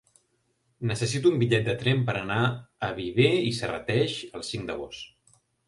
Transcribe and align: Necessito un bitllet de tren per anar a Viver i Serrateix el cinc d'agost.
Necessito 0.91 1.31
un 1.31 1.37
bitllet 1.43 1.67
de 1.67 1.75
tren 1.83 2.01
per 2.09 2.15
anar 2.21 2.39
a 2.89 2.91
Viver 3.03 3.29
i 3.53 3.55
Serrateix 3.61 4.19
el 4.41 4.49
cinc 4.51 4.69
d'agost. 4.73 5.41